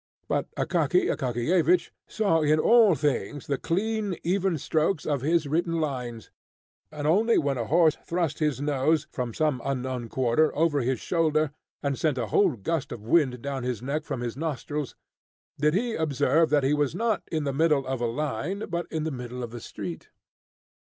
But 0.27 0.49
Akaky 0.55 1.15
Akakiyevich 1.15 1.91
saw 2.07 2.39
in 2.41 2.57
all 2.57 2.95
things 2.95 3.45
the 3.45 3.59
clean, 3.59 4.15
even 4.23 4.57
strokes 4.57 5.05
of 5.05 5.21
his 5.21 5.47
written 5.47 5.79
lines; 5.79 6.31
and 6.91 7.05
only 7.05 7.37
when 7.37 7.59
a 7.59 7.65
horse 7.65 7.97
thrust 8.03 8.39
his 8.39 8.59
nose, 8.59 9.05
from 9.11 9.31
some 9.31 9.61
unknown 9.63 10.09
quarter, 10.09 10.55
over 10.55 10.81
his 10.81 10.99
shoulder, 10.99 11.51
and 11.83 11.99
sent 11.99 12.17
a 12.17 12.25
whole 12.33 12.53
gust 12.55 12.91
of 12.91 13.03
wind 13.05 13.43
down 13.43 13.61
his 13.61 13.83
neck 13.83 14.03
from 14.03 14.21
his 14.21 14.35
nostrils, 14.35 14.95
did 15.59 15.75
he 15.75 15.93
observe 15.93 16.49
that 16.49 16.63
he 16.63 16.73
was 16.73 16.95
not 16.95 17.21
in 17.31 17.43
the 17.43 17.53
middle 17.53 17.85
of 17.85 18.01
a 18.01 18.07
line, 18.07 18.63
but 18.69 18.87
in 18.89 19.03
the 19.03 19.11
middle 19.11 19.43
of 19.43 19.51
the 19.51 19.61
street. 19.61 20.09